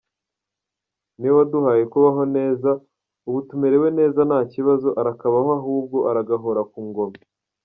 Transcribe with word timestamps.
Niwe 1.17 1.35
waduhaye 1.39 1.83
kubaho 1.93 2.21
neza, 2.37 2.69
ubu 3.27 3.39
tumerewe 3.47 3.87
neza 3.99 4.19
nta 4.29 4.39
kibazo 4.53 4.87
arakabaho 5.01 5.49
ahubwo, 5.59 5.97
aragahora 6.09 6.61
ku 6.71 6.79
ngoma. 6.87 7.17